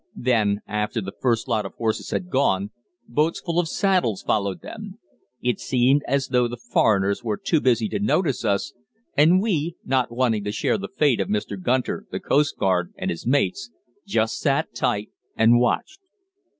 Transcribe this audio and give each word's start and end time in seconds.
Then, 0.17 0.61
after 0.67 0.99
the 0.99 1.13
first 1.21 1.47
lot 1.47 1.63
of 1.63 1.75
horses 1.75 2.09
had 2.09 2.31
gone, 2.31 2.71
boats 3.07 3.39
full 3.39 3.59
of 3.59 3.69
saddles 3.69 4.23
followed 4.23 4.61
them. 4.63 4.97
It 5.43 5.59
seemed 5.59 6.01
as 6.07 6.29
though 6.29 6.47
the 6.47 6.57
foreigners 6.57 7.23
were 7.23 7.37
too 7.37 7.61
busy 7.61 7.87
to 7.89 7.99
notice 7.99 8.43
us, 8.43 8.73
and 9.15 9.39
we 9.43 9.75
not 9.85 10.11
wanting 10.11 10.43
to 10.45 10.51
share 10.51 10.79
the 10.79 10.89
fate 10.89 11.19
of 11.19 11.27
Mr. 11.27 11.55
Gunter, 11.61 12.07
the 12.09 12.19
coastguard, 12.19 12.95
and 12.97 13.11
his 13.11 13.27
mates 13.27 13.69
just 14.07 14.39
sat 14.39 14.73
tight 14.73 15.11
and 15.37 15.59
watched. 15.59 15.99